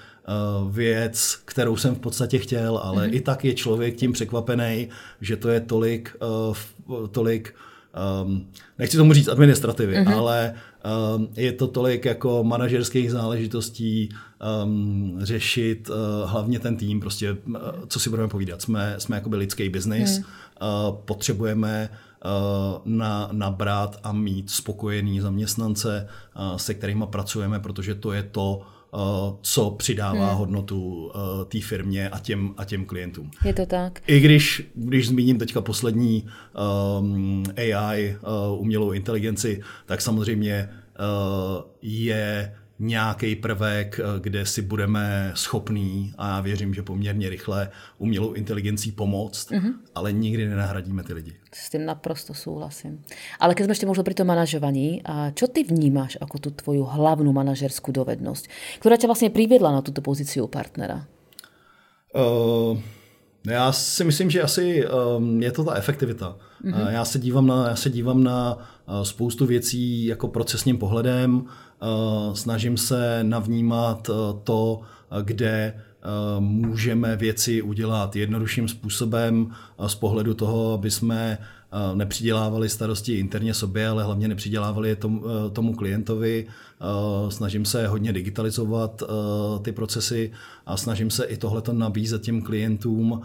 [0.69, 3.15] věc, kterou jsem v podstatě chtěl, ale mm-hmm.
[3.15, 4.89] i tak je člověk tím překvapený,
[5.21, 6.15] že to je tolik,
[7.11, 7.55] tolik
[8.23, 8.47] um,
[8.79, 10.17] nechci tomu říct administrativy, mm-hmm.
[10.17, 10.53] ale
[11.35, 14.09] je to tolik jako manažerských záležitostí
[14.63, 17.55] um, řešit uh, hlavně ten tým, prostě uh,
[17.87, 20.23] co si budeme povídat, jsme, jsme jako lidský biznis, mm.
[20.23, 21.89] uh, potřebujeme
[22.25, 26.07] uh, na, nabrat a mít spokojený zaměstnance,
[26.51, 28.61] uh, se kterými pracujeme, protože to je to,
[29.41, 30.37] co přidává hmm.
[30.37, 31.11] hodnotu
[31.47, 33.31] té firmě a těm, a těm klientům.
[33.45, 34.01] Je to tak.
[34.07, 36.25] I když, když zmíním teďka poslední
[36.99, 38.17] um, AI,
[38.51, 42.53] uh, umělou inteligenci, tak samozřejmě uh, je
[42.83, 48.91] nějaký prvek, eh, kde si budeme schopní, a já věřím, že poměrně rychle, umělou inteligencí
[48.91, 49.73] pomoct, mm-hmm.
[49.95, 51.33] ale nikdy nenahradíme ty lidi.
[51.53, 53.01] S tím naprosto souhlasím.
[53.39, 56.83] Ale keď jsme ještě možno pri tom manažovaní, a čo ty vnímáš jako tu tvoju
[56.83, 58.47] hlavnou manažerskou dovednost,
[58.79, 61.05] která tě vlastně přivedla na tuto pozici u partnera?
[62.15, 62.77] Uh,
[63.47, 64.85] já si myslím, že asi
[65.17, 66.35] um, je to ta efektivita.
[66.65, 66.89] Mm-hmm.
[66.89, 72.33] Já se dívám na, já se dívám na uh, spoustu věcí jako procesním pohledem, uh,
[72.33, 74.09] snažím se navnímat
[74.43, 74.81] to,
[75.21, 75.73] kde
[76.39, 79.51] můžeme věci udělat jednodušším způsobem
[79.87, 81.37] z pohledu toho, aby jsme
[81.93, 86.47] nepřidělávali starosti interně sobě, ale hlavně nepřidělávali tomu, tomu klientovi.
[87.29, 89.03] Snažím se hodně digitalizovat
[89.61, 90.31] ty procesy
[90.65, 93.21] a snažím se i tohleto nabízet těm klientům,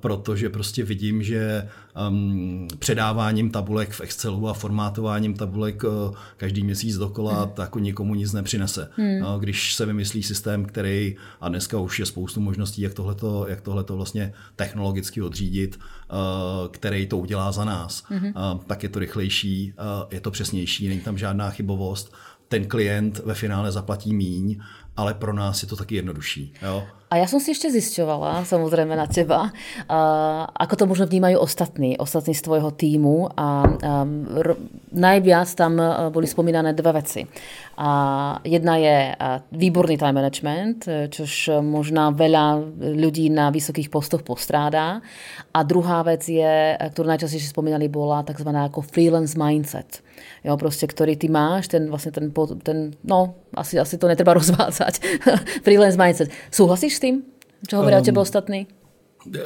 [0.00, 1.68] protože prostě vidím, že
[2.08, 5.82] um, předáváním tabulek v Excelu a formátováním tabulek
[6.36, 7.50] každý měsíc dokola, hmm.
[7.50, 8.90] tak nikomu nic nepřinese.
[8.96, 9.40] Hmm.
[9.40, 13.96] Když se vymyslí systém, který, a dneska už je spoustu možností, jak tohleto, jak tohleto
[13.96, 15.78] vlastně technologicky odřídit,
[16.70, 18.26] který to udělá za nás, hmm.
[18.26, 22.14] uh, tak je to rychlejší, uh, je to přesnější, není tam žádná chybovost
[22.52, 24.60] ten klient ve finále zaplatí míň,
[24.92, 26.52] ale pro nás je to taky jednodušší.
[26.60, 26.84] Jo?
[27.12, 29.52] A ja som si ešte zisťovala, samozrejme na teba,
[30.56, 33.68] ako to možno vnímajú ostatní, ostatní z tvojho týmu a
[34.96, 35.76] najviac tam
[36.08, 37.20] boli spomínané dve veci.
[37.76, 37.88] A
[38.48, 38.96] jedna je
[39.52, 45.04] výborný time management, čož možná veľa ľudí na vysokých postoch postrádá.
[45.52, 48.48] A druhá vec je, ktorú najčastejšie spomínali, bola tzv.
[48.48, 50.00] ako freelance mindset.
[50.44, 52.32] Jo, prostě, ktorý ty máš, ten vlastně ten,
[52.62, 55.00] ten no, asi, asi to netreba rozvádzať.
[55.62, 56.30] freelance mindset.
[56.50, 57.22] Súhlasíš s tým,
[57.68, 58.66] čo hovoria um, o tebe ostatní?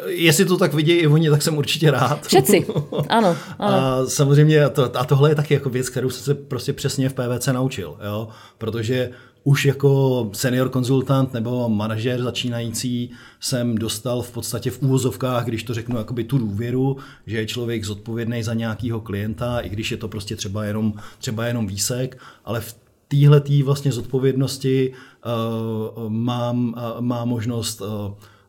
[0.09, 2.27] Jestli to tak vidí i oni, tak jsem určitě rád.
[2.27, 2.67] Všetci,
[3.09, 3.37] ano.
[3.59, 3.77] ano.
[3.77, 7.15] A samozřejmě, to, a tohle je taky jako věc, kterou jsem se prostě přesně v
[7.15, 8.29] PVC naučil, jo?
[8.59, 9.11] protože
[9.47, 15.75] už jako senior konzultant nebo manažer začínající jsem dostal v podstatě v úvozovkách, když to
[15.75, 20.09] řeknu, jakoby tu důvěru, že je člověk zodpovědný za nějakého klienta, i když je to
[20.09, 22.77] prostě třeba jenom, třeba jenom výsek, ale v
[23.09, 27.89] téhle vlastně zodpovědnosti uh, mám, uh, má možnost uh,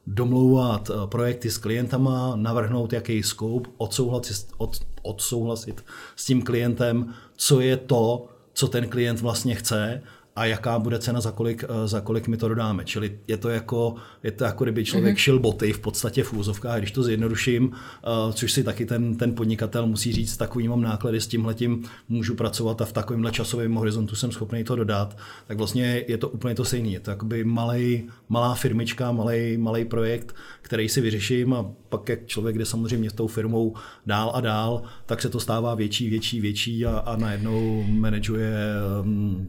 [0.08, 7.78] domlouvat projekty s klientama, navrhnout jaký scope, odsouhlasit, od, odsouhlasit s tím klientem, co je
[7.78, 10.02] to, co ten klient vlastně chce
[10.38, 12.86] a jaká bude cena, za kolik, eh, za kolik my to dodáme.
[12.86, 15.20] Čili je to jako, je to jako kdyby člověk mm-hmm.
[15.20, 19.36] šil boty v podstatě v úzovkách, když to zjednoduším, eh, což si taky ten, ten
[19.36, 24.16] podnikatel musí říct, takový mám náklady, s tímhletím můžu pracovat a v takovémhle časovém horizontu
[24.16, 26.90] jsem schopný to dodat, tak vlastně je to úplně to stejné.
[26.90, 32.26] Je to jakoby malej, malá firmička, malý malý projekt, který si vyřeším a pak jak
[32.26, 36.42] člověk jde samozřejmě s tou firmou dál a dál, tak se to stává větší, větší,
[36.42, 38.54] větší a, a najednou manažuje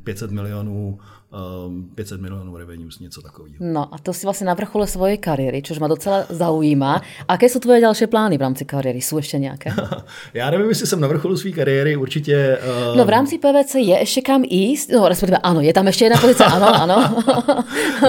[0.05, 0.31] 500
[0.79, 0.99] mm,
[1.33, 3.57] milionů 500 ehm, milionů revenues, něco takového.
[3.61, 7.03] No a to si vlastně na vrchole svojej kariéry, což ma docela zaujíma.
[7.29, 9.01] A jaké jsou tvoje další plány v rámci kariéry?
[9.01, 9.71] Jsou ještě nějaké?
[10.35, 12.59] Já nevím, jestli jsem na vrcholu své kariéry, určitě...
[12.91, 12.97] Uh...
[12.97, 14.91] No v rámci PVC je ještě kam jíst?
[14.93, 17.23] No respektive ano, je tam ještě jedna pozice, ano, ano.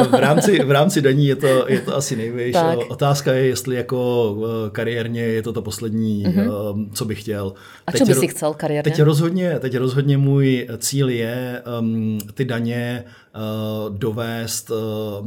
[0.10, 2.60] v, rámci, v rámci daní je to, je to asi nejvyšší.
[2.90, 6.90] Otázka je, jestli jako eh, kariérně je to to poslední, mm-hmm.
[6.94, 7.54] co bych chtěl.
[7.88, 8.92] A co by si chcel kariérně?
[8.92, 13.04] Teď rozhodně, teď rozhodně můj cíl je um, ty daně
[13.36, 14.74] Eh, dovést, eh,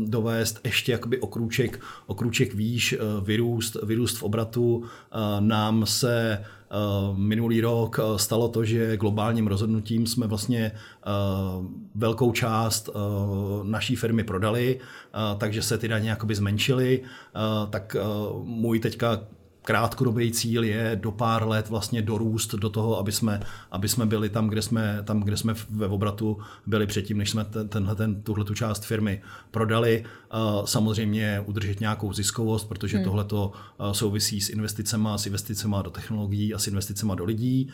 [0.06, 4.84] dovést ještě jakoby o krůček, o krůček výš, eh, vyrůst, vyrůst v obratu.
[5.40, 6.44] Nám se
[7.16, 10.72] minulý rok stalo to, že globálním rozhodnutím jsme vlastně
[11.94, 12.90] velkou část
[13.62, 14.80] naší firmy prodali,
[15.38, 17.02] takže se ty daně jakoby zmenšily.
[17.70, 17.96] Tak
[18.44, 19.20] můj teďka
[19.62, 24.28] krátkodobý cíl je do pár let vlastně dorůst do toho, aby jsme, aby jsme byli
[24.28, 28.22] tam kde jsme, tam, kde jsme ve obratu byli předtím, než jsme ten, tenhle, ten,
[28.22, 30.04] tuhle tu část firmy prodali.
[30.64, 33.04] Samozřejmě udržet nějakou ziskovost, protože hmm.
[33.04, 33.52] tohle to
[33.92, 37.68] souvisí s investicemi, s investicemi do technologií a s investicemi do lidí.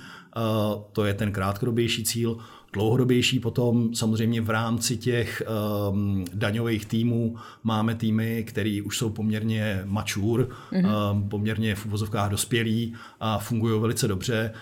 [0.92, 2.38] To je ten krátkodobější cíl
[2.72, 5.42] dlouhodobější potom samozřejmě v rámci těch
[5.90, 11.12] um, daňových týmů máme týmy, které už jsou poměrně mature, mm-hmm.
[11.12, 14.52] um, poměrně v uvozovkách dospělí a fungují velice dobře.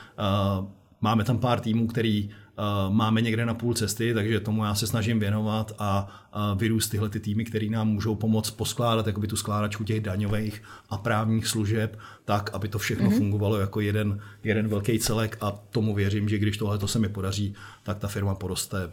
[0.59, 0.67] Uh,
[1.01, 2.46] máme tam pár týmů, který uh,
[2.89, 7.09] máme někde na půl cesty, takže tomu já se snažím věnovat a uh, vyrůst tyhle
[7.09, 11.99] ty týmy, které nám můžou pomoct poskládat jakoby tu skládačku těch daňových a právních služeb
[12.25, 13.17] tak, aby to všechno mm-hmm.
[13.17, 17.55] fungovalo jako jeden, jeden velký celek a tomu věřím, že když tohle se mi podaří,
[17.83, 18.89] tak ta firma poroste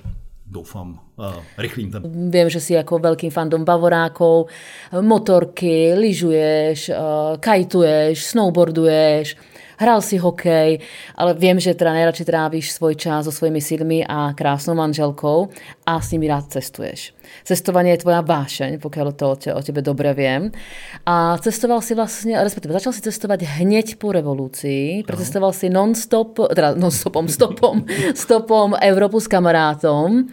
[0.45, 0.99] doufám,
[1.57, 2.31] rychlým tempem.
[2.31, 4.47] Vím, že jsi jako velkým fandom bavorákov,
[5.01, 6.91] motorky, lyžuješ,
[7.39, 9.37] kajtuješ, snowboarduješ,
[9.77, 10.81] hral si hokej,
[11.15, 15.49] ale viem, že teda najradšej trávíš svoj čas so svojimi synmi a krásnou manželkou
[15.85, 17.13] a s nimi rád cestuješ.
[17.43, 20.53] Cestovanie je tvoja vášeň, pokiaľ to o, te, o tebe dobre viem.
[21.07, 25.07] A cestoval si vlastne, respektíve začal si cestovať hneď po revolúcii.
[25.07, 27.87] Precestoval si non-stop, teda non-stopom, stopom,
[28.25, 30.29] stopom Európu s kamarátom.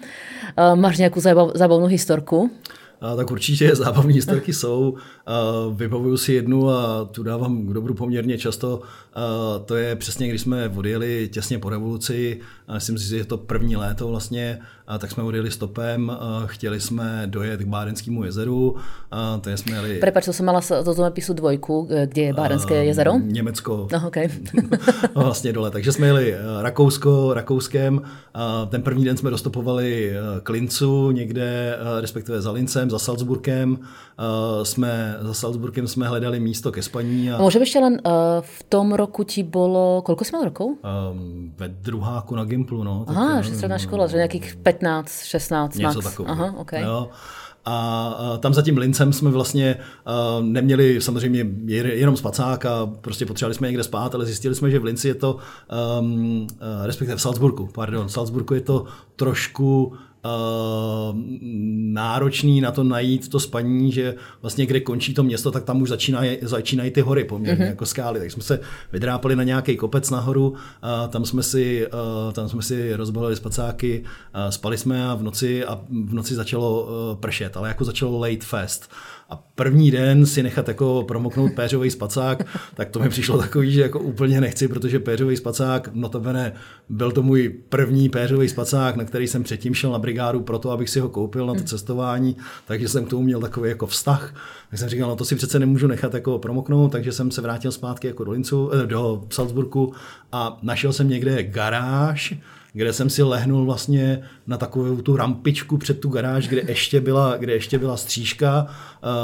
[0.59, 1.23] Máš nejakú
[1.55, 2.51] zábavnú historku?
[3.17, 4.95] tak určitě zábavní historky jsou.
[5.73, 8.81] Vybavuju si jednu a tu dávám k dobru poměrně často.
[9.65, 12.41] To je přesně, když jsme odjeli těsně po revoluci,
[12.75, 14.61] myslím si, že je to první léto vlastně,
[14.99, 16.13] tak jsme odjeli stopem,
[16.47, 18.77] chtěli jsme dojet k Bárenskému jezeru,
[19.41, 19.99] to jsme jeli...
[19.99, 23.13] Prepač, to jsem mala do zemepisu dvojku, kde je Bárenské jezero?
[23.19, 23.89] Německo.
[23.93, 24.29] No, okay.
[25.15, 25.71] vlastně dole.
[25.71, 28.03] Takže jsme jeli Rakousko, Rakouskem.
[28.69, 33.79] Ten první den jsme dostopovali k Lincu, někde, respektive za Lincem, za Salzburgem.
[34.63, 37.33] Jsme za Salzburgem jsme hledali místo ke spaní.
[37.33, 37.43] A...
[37.43, 38.01] Může ještě len
[38.41, 40.65] v tom roku ti bylo, kolko jsi měl roku?
[40.65, 43.05] Um, ve druháku na Gimplu, no.
[43.09, 46.05] Aha, že středná škola, že nějakých 15, 16 Něco max.
[46.05, 46.45] takového.
[46.45, 46.83] Aha, okay.
[46.83, 47.09] jo.
[47.65, 49.77] A tam za tím lincem jsme vlastně
[50.41, 54.85] neměli samozřejmě jenom spacák a prostě potřebovali jsme někde spát, ale zjistili jsme, že v
[54.85, 55.37] Linci je to,
[56.01, 56.47] um,
[56.83, 58.85] respektive v Salzburgu, pardon, v Salzburgu je to
[59.17, 59.93] trošku
[61.93, 65.89] náročný na to najít to spaní, že vlastně kde končí to město, tak tam už
[65.89, 67.69] začínají, začínají ty hory poměrně mm-hmm.
[67.69, 68.21] jako skály.
[68.21, 68.61] Tak jsme se
[68.93, 74.05] vydrápali na nějaký kopec nahoru, a tam jsme si, uh, tam jsme si rozbalili spacáky,
[74.35, 76.89] uh, spali jsme a v noci, a v noci začalo
[77.21, 78.91] pršet, ale jako začalo late fest
[79.31, 83.81] a první den si nechat jako promoknout péřový spacák, tak to mi přišlo takový, že
[83.81, 86.53] jako úplně nechci, protože péřový spacák, notabene
[86.89, 90.91] byl to můj první péřový spacák, na který jsem předtím šel na brigádu proto, abych
[90.91, 94.35] si ho koupil na to cestování, takže jsem k tomu měl takový jako vztah.
[94.71, 97.73] Tak jsem říkal, no to si přece nemůžu nechat jako promoknout, takže jsem se vrátil
[97.73, 99.93] zpátky jako do Lincu, eh, do Salzburgu
[100.33, 102.35] a našel jsem někde garáž,
[102.73, 107.37] kde jsem si lehnul vlastně na takovou tu rampičku před tu garáž, kde ještě byla,
[107.37, 108.67] kde ještě byla střížka.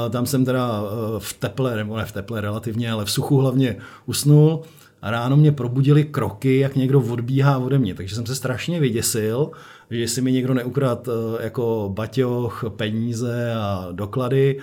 [0.09, 3.75] Tam jsem teda e, v teple, nebo ne v teple relativně, ale v suchu hlavně
[4.05, 4.61] usnul.
[5.01, 7.93] A ráno mě probudili kroky, jak někdo odbíhá ode mě.
[7.93, 9.51] Takže jsem se strašně vyděsil,
[9.91, 14.59] že si mi někdo neukrad e, jako baťoch, peníze a doklady.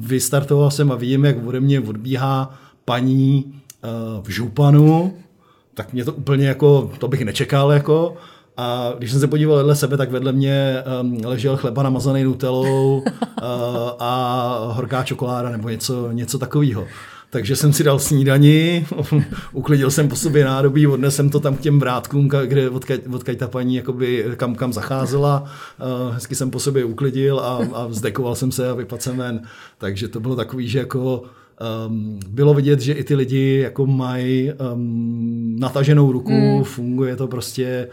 [0.00, 3.54] Vystartoval jsem a vidím, jak ode mě odbíhá paní
[4.22, 5.14] v županu,
[5.76, 8.16] tak mě to úplně jako, to bych nečekal jako.
[8.56, 12.98] A když jsem se podíval vedle sebe, tak vedle mě um, ležel chleba namazaný nutelou
[12.98, 13.04] uh,
[13.98, 16.86] a horká čokoláda nebo něco, něco takového.
[17.30, 18.86] Takže jsem si dal snídani,
[19.52, 23.48] uklidil jsem po sobě nádobí, odnesem to tam k těm vrátkům, kde odkaď, odkaď ta
[23.48, 25.44] paní jakoby kam, kam zacházela.
[25.44, 29.42] Uh, hezky jsem po sobě uklidil a, a vzdekoval jsem se a vypadl jsem ven.
[29.78, 31.22] Takže to bylo takový, že jako
[31.88, 36.64] um, bylo vidět, že i ty lidi jako mají um, nataženou ruku, mm.
[36.64, 37.88] funguje to prostě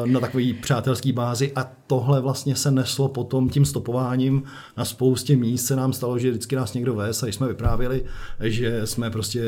[0.00, 4.42] uh, na takové přátelské bázi a tohle vlastně se neslo potom tím stopováním
[4.76, 8.04] na spoustě míst se nám stalo, že vždycky nás někdo vez a když jsme vyprávěli,
[8.40, 9.42] že jsme prostě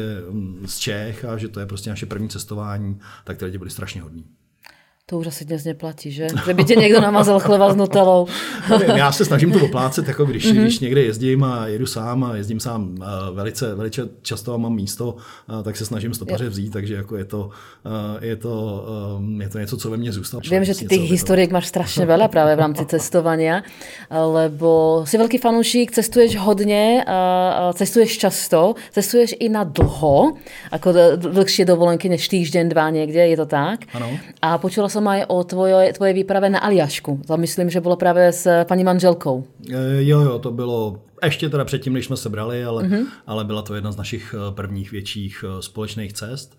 [0.66, 4.00] z Čech a že to je prostě naše první cestování, tak ty lidi byli strašně
[4.00, 4.24] hodní.
[5.08, 6.28] To už asi dnes neplatí, že?
[6.46, 8.26] Že by tě někdo namazal chleba s nutelou.
[8.96, 10.60] Já se snažím to oplácet, jako když, mm-hmm.
[10.62, 12.94] když někde jezdím a jedu sám a jezdím sám
[13.32, 15.16] velice, velice často a mám místo,
[15.62, 17.50] tak se snažím stopaře vzít, takže jako je to,
[18.20, 18.86] je to,
[19.40, 20.42] je to něco, co ve mně zůstalo.
[20.50, 23.62] Vím, že ty těch historiek máš strašně veľa právě v rámci cestovania,
[24.10, 27.04] lebo si velký fanoušik, cestuješ hodně,
[27.72, 30.32] cestuješ často, cestuješ i na dlho,
[30.72, 33.80] jako dlhšie dovolenky než týždeň, dva někde, je to tak?
[33.94, 34.18] Ano.
[34.42, 37.22] A počula som aj o tvoje, tvoje výprave na Aliašku.
[37.22, 39.46] To myslím, že bylo právě s paní manželkou.
[39.70, 43.06] E, jo, jo, to bylo ještě teda předtím, než jsme se brali, ale, mm-hmm.
[43.26, 46.58] ale byla to jedna z našich e, prvních větších společných cest.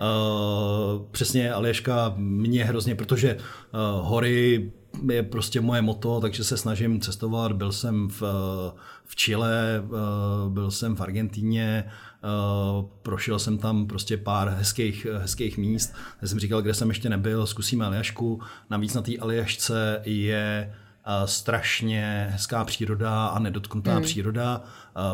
[0.00, 4.72] Uh, přesně Alieška mě hrozně, protože uh, hory
[5.12, 7.52] je prostě moje moto, takže se snažím cestovat.
[7.52, 8.22] Byl jsem v,
[9.04, 9.82] v Chile,
[10.48, 11.84] byl jsem v Argentíně,
[13.02, 15.94] prošel jsem tam prostě pár hezkých, hezkých míst.
[16.22, 18.40] Já jsem říkal, kde jsem ještě nebyl, zkusíme Aljašku.
[18.70, 20.74] Navíc na té Aljašce je
[21.24, 24.02] strašně hezká příroda a nedotknutá hmm.
[24.02, 24.62] příroda.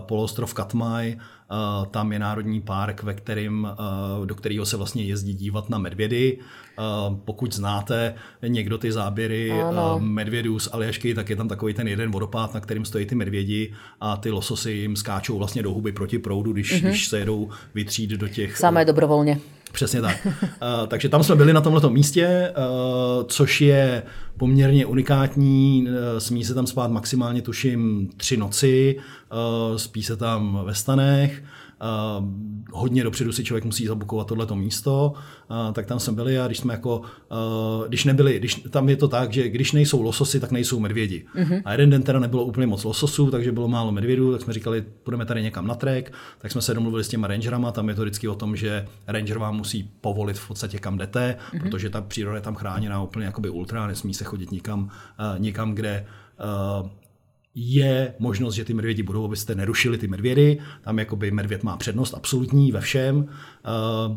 [0.07, 1.17] Poloostrov Katmaj,
[1.51, 5.79] Eh, tam je národní park, ve kterým, eh, do kterého se vlastně jezdí dívat na
[5.79, 6.39] medvědy.
[6.39, 6.83] Eh,
[7.25, 8.15] pokud znáte
[8.49, 9.97] někdo ty záběry ano.
[10.01, 13.73] medvědů z Aljašky, tak je tam takový ten jeden vodopád, na kterým stojí ty medvědi
[14.01, 16.89] a ty lososy jim skáčou vlastně do huby proti proudu, když, mm-hmm.
[16.89, 18.57] když se jedou vytřít do těch...
[18.57, 19.39] Samé dobrovolně.
[19.77, 20.27] Přesně tak.
[20.27, 20.33] Uh,
[20.89, 24.03] takže tam jsme byli na tomto místě, uh, což je
[24.37, 25.89] poměrně unikátní.
[25.89, 28.97] Uh, smí se tam spát maximálně, tuším, tři noci,
[29.71, 31.43] uh, spí se tam ve stanech.
[31.43, 31.49] Uh,
[32.73, 35.13] hodně dopředu si člověk musí zabukovat tohleto místo,
[35.51, 38.97] uh, tak tam jsme byli a když jsme jako, uh, když nebyli, když, tam je
[38.97, 41.27] to tak, že když nejsou lososy, tak nejsou medvědi.
[41.37, 41.63] Uh-huh.
[41.65, 44.85] A jeden den teda nebylo úplně moc lososů, takže bylo málo medvědů, tak jsme říkali,
[45.03, 48.03] půjdeme tady někam na trek, tak jsme se domluvili s těma rangerama, tam je to
[48.03, 51.61] vždycky o tom, že ranger vám musí povolit v podstatě kam jdete, uh-huh.
[51.61, 54.91] protože ta příroda je tam chráněná úplně jakoby ultra, nesmí se chodit nikam,
[55.39, 56.07] nikam kde
[56.83, 56.89] uh,
[57.59, 60.59] je možnost, že ty medvědi budou, abyste nerušili ty medvědy.
[60.83, 63.17] Tam jakoby medvěd má přednost absolutní ve všem.
[63.17, 64.17] Uh,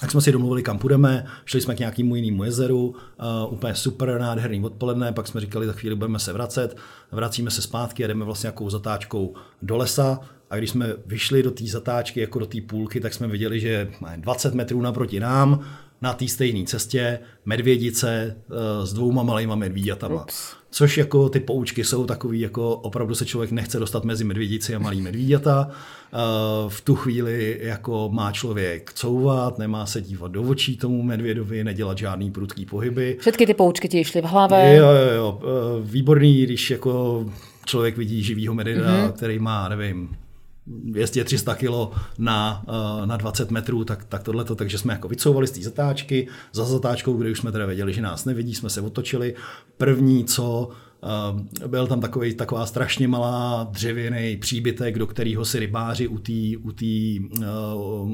[0.00, 4.20] tak jsme si domluvili, kam půjdeme, šli jsme k nějakému jinému jezeru, uh, úplně super,
[4.20, 6.76] nádherný odpoledne, pak jsme říkali, za chvíli budeme se vracet,
[7.12, 11.50] vracíme se zpátky a jdeme vlastně nějakou zatáčkou do lesa a když jsme vyšli do
[11.50, 15.64] té zatáčky, jako do té půlky, tak jsme viděli, že 20 metrů naproti nám,
[16.02, 20.22] na té stejné cestě, medvědice uh, s dvouma malýma medvíďatama.
[20.22, 20.56] Ups.
[20.70, 24.78] Což jako ty poučky jsou takový, jako opravdu se člověk nechce dostat mezi medvědici a
[24.78, 25.68] malý medvíděta.
[26.68, 31.98] V tu chvíli jako má člověk couvat, nemá se dívat do očí tomu medvědovi, nedělat
[31.98, 33.16] žádný prudký pohyby.
[33.20, 34.76] Všechny ty poučky ti šly v hlavě.
[34.76, 35.40] Jo, jo, jo.
[35.82, 37.24] Výborný, když jako
[37.66, 39.12] člověk vidí živýho medvěda, mm-hmm.
[39.12, 40.16] který má, nevím,
[40.84, 45.50] 200-300 kg na, eh, na 20 metrů, tak, tak tohleto, takže jsme jako vycouvali z
[45.50, 49.34] té zatáčky, za zatáčkou, kde už jsme teda věděli, že nás nevidí, jsme se otočili.
[49.76, 50.70] První, co
[51.66, 56.72] byl tam takový, taková strašně malá dřevěný příbytek, do kterého si rybáři u, tý, u,
[56.72, 57.46] tý, eh,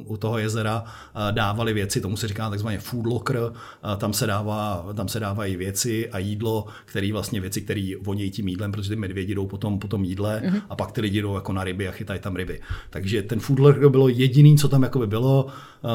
[0.04, 3.52] u toho jezera eh, dávali věci, tomu se říká takzvaně food locker,
[3.96, 8.48] tam se, dává, tam se dávají věci a jídlo, které vlastně věci, které vonějí tím
[8.48, 10.62] jídlem, protože ty medvědi jdou potom po tom jídle mm-hmm.
[10.70, 12.60] a pak ty lidi jdou jako na ryby a chytají tam ryby.
[12.90, 15.46] Takže ten food locker bylo jediný, co tam jako by bylo.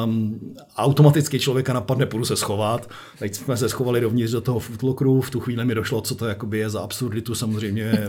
[0.04, 0.40] Um,
[0.76, 2.90] automaticky člověka napadne, půjdu se schovat.
[3.18, 6.14] Teď jsme se schovali dovnitř do toho food lockeru, v tu chvíli mi došlo, co
[6.14, 8.08] to jakoby je za absurditu samozřejmě eh,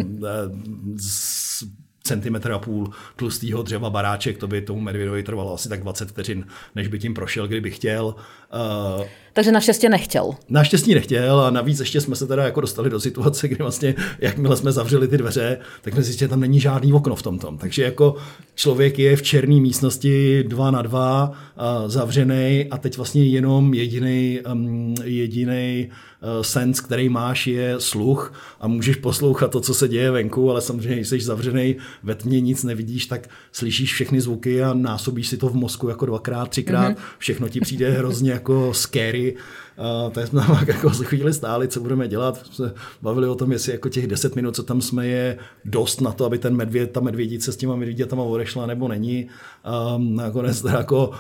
[0.98, 1.64] z
[2.04, 6.46] centimetr a půl tlustého dřeva baráček, to by tomu medvědovi trvalo asi tak 20 vteřin,
[6.76, 8.16] než by tím prošel, kdyby chtěl.
[8.54, 10.32] Uh, Takže naštěstí nechtěl.
[10.50, 14.58] Naštěstí nechtěl a navíc ještě jsme se teda jako dostali do situace, kdy vlastně, jakmile
[14.58, 17.58] jsme zavřeli ty dveře, tak jsme zjistili, že tam není žádný okno v tom tom.
[17.58, 18.16] Takže jako
[18.56, 24.40] člověk je v černé místnosti dva na dva, uh, zavřený a teď vlastně jenom jediný
[24.52, 30.12] um, jediný uh, sens, který máš, je sluch a můžeš poslouchat to, co se děje
[30.12, 34.74] venku, ale samozřejmě, když jsi zavřený ve tmě, nic nevidíš, tak slyšíš všechny zvuky a
[34.74, 37.16] násobíš si to v mozku jako dvakrát, třikrát, mm-hmm.
[37.18, 39.36] všechno ti přijde hrozně jako scary.
[39.71, 39.71] a
[40.12, 42.46] tady jsme tam jako za chvíli stáli, co budeme dělat.
[42.52, 46.12] Se bavili o tom, jestli jako těch 10 minut, co tam jsme, je dost na
[46.12, 49.28] to, aby ten medvěd, ta medvědice s těma medvědětama odešla nebo není.
[49.64, 51.12] A nakonec teda jako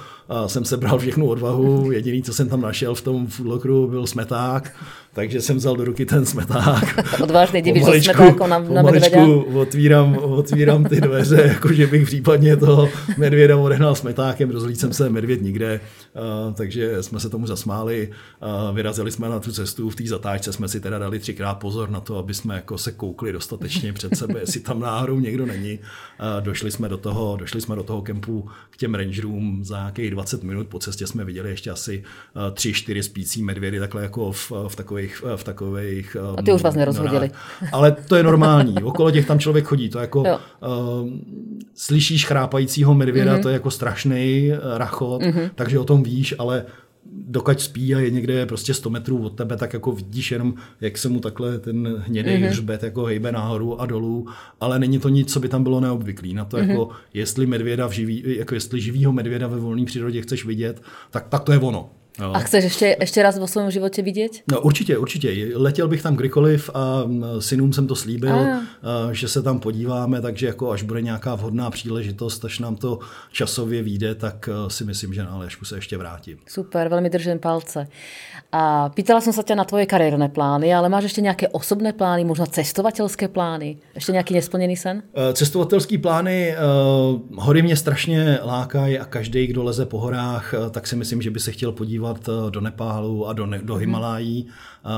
[0.47, 1.91] jsem se bral všechnu odvahu.
[1.91, 4.75] Jediný, co jsem tam našel v tom foodlockeru, byl smeták,
[5.13, 6.99] takže jsem vzal do ruky ten smeták.
[7.23, 9.25] Odvážný divíš že smetáko na, na medvěda.
[9.53, 15.41] otvírám, otvírám ty dveře, jakože bych případně toho medvěda odehnal smetákem, rozlít jsem se medvěd
[15.41, 15.79] nikde,
[16.53, 18.09] takže jsme se tomu zasmáli.
[18.73, 21.99] Vyrazili jsme na tu cestu, v té zatáčce jsme si teda dali třikrát pozor na
[21.99, 25.79] to, aby jsme jako se koukli dostatečně před sebe, jestli tam náhodou někdo není.
[26.39, 30.43] Došli jsme do toho, došli jsme do toho kempu k těm rangerům za nějakých 20
[30.43, 30.67] minut.
[30.67, 32.03] Po cestě jsme viděli ještě asi
[32.35, 37.31] 3-4 spící medvědy takhle jako v, v takových, v takových A ty už vás nerozhodili.
[37.61, 38.83] No, ale to je normální.
[38.83, 39.89] Okolo těch tam člověk chodí.
[39.89, 40.27] To jako uh,
[41.75, 43.41] slyšíš chrápajícího medvěda, mm-hmm.
[43.41, 45.49] to je jako strašný rachot, mm-hmm.
[45.55, 46.65] takže o tom víš, ale
[47.31, 50.97] dokud spí a je někde prostě 100 metrů od tebe, tak jako vidíš jenom, jak
[50.97, 52.47] se mu takhle ten hnědý mm-hmm.
[52.47, 54.27] hřbet jako hejbe nahoru a dolů,
[54.59, 56.33] ale není to nic, co by tam bylo neobvyklý.
[56.33, 56.69] Na to mm-hmm.
[56.69, 61.27] jako, jestli medvěda v živý, jako jestli živýho medvěda ve volné přírodě chceš vidět, tak,
[61.27, 61.89] tak to je ono.
[62.19, 62.35] No.
[62.35, 64.31] A chceš ještě, ještě raz vo svém životě vidět?
[64.51, 65.51] No určitě, určitě.
[65.55, 67.03] Letěl bych tam kdykoliv a
[67.39, 68.61] synům jsem to slíbil, a.
[69.11, 72.99] že se tam podíváme, takže jako až bude nějaká vhodná příležitost, až nám to
[73.31, 76.37] časově vyjde, tak si myslím, že na Aljašku se ještě vrátím.
[76.47, 77.87] Super, velmi držím palce.
[78.51, 82.23] A pýtala jsem se tě na tvoje kariérné plány, ale máš ještě nějaké osobné plány,
[82.23, 83.77] možná cestovatelské plány?
[83.95, 85.03] Ještě nějaký nesplněný sen?
[85.13, 86.55] Eh, cestovatelské plány,
[87.13, 91.31] uh, hory mě strašně lákají a každý, kdo leze po horách, tak si myslím, že
[91.31, 94.47] by se chtěl podívat podívat eh, do Nepálu a do, do Himalají.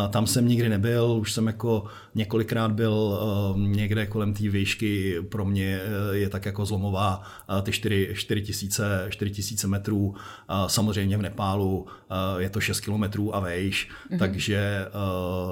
[0.09, 1.83] Tam jsem nikdy nebyl, už jsem jako
[2.15, 7.23] několikrát byl eh, někde kolem té výšky, pro mě eh, je tak jako zlomová
[7.63, 10.15] ty 4, 4, tisíce, 4 tisíce metrů.
[10.67, 11.85] Samozřejmě v Nepálu
[12.37, 14.19] je to 6 kilometrů a vejš, mm-hmm.
[14.19, 14.85] takže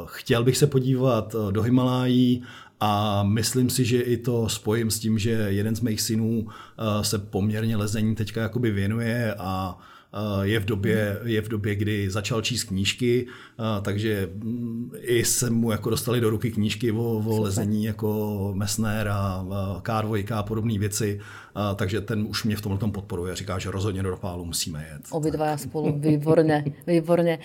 [0.05, 2.43] chtěl bych se podívat do Himalají,
[2.83, 6.47] a myslím si, že i to spojím s tím, že jeden z mých synů
[7.01, 9.77] se poměrně lezení teďka jakoby věnuje a
[10.41, 13.27] je v době, je v době kdy začal číst knížky,
[13.81, 19.07] takže mm, i se mu jako dostali do ruky knížky o, o lezení jako Messner
[19.07, 19.45] a
[19.79, 21.19] K2 a podobné věci,
[21.75, 23.35] takže ten už mě v tomhle podporuje.
[23.35, 25.01] Říká, že rozhodně do Ropálu musíme jet.
[25.11, 27.39] Obidva spolu, výborně, výborně.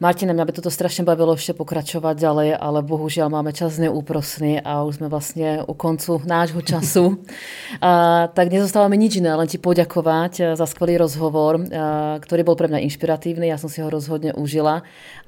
[0.00, 4.82] Martina, mě by toto strašně bavilo ještě pokračovat dále, ale bohužel máme čas neúprosný a
[4.82, 7.18] už jsme vlastně u koncu nášho času.
[7.80, 12.56] a, tak nezostáva mi nič iné, len ti poďakovať za skvelý rozhovor, a, ktorý bol
[12.58, 14.82] pre mňa inšpiratívny, ja som si ho rozhodne užila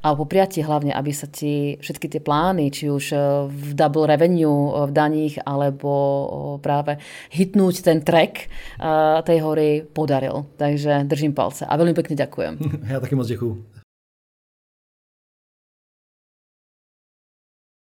[0.04, 3.04] a popriať ti hlavne, aby sa ti všetky tie plány, či už
[3.48, 5.90] v double revenue, v daních, alebo
[6.60, 7.00] práve
[7.32, 8.52] hitnúť ten track
[9.24, 10.44] tej hory podaril.
[10.60, 12.54] Takže držím palce a veľmi pekne ďakujem.
[12.92, 13.83] Ja taky moc děkuju.